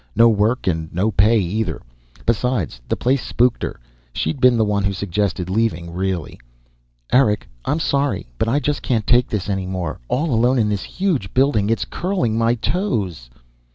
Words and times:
No 0.15 0.29
work, 0.29 0.65
and 0.65 0.91
no 0.91 1.11
pay, 1.11 1.37
either. 1.37 1.79
Besides, 2.25 2.81
the 2.89 2.95
place 2.95 3.23
spooked 3.23 3.61
her. 3.61 3.79
She'd 4.13 4.41
been 4.41 4.57
the 4.57 4.65
one 4.65 4.83
who 4.83 4.93
suggested 4.93 5.47
leaving, 5.47 5.93
really. 5.93 6.39
"Eric, 7.11 7.47
I'm 7.65 7.79
sorry, 7.79 8.25
but 8.39 8.47
I 8.49 8.57
just 8.59 8.81
can't 8.81 9.05
take 9.05 9.27
this 9.29 9.47
any 9.47 9.67
more. 9.67 9.99
All 10.07 10.33
alone 10.33 10.57
in 10.57 10.69
this 10.69 10.81
huge 10.85 11.35
building 11.35 11.69
it's 11.69 11.85
curling 11.85 12.35
my 12.35 12.55
toes!" 12.55 13.29